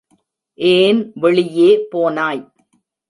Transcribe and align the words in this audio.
ஏன் 0.59 1.01
வெளியே 1.15 1.69
போனாய்? 1.91 2.43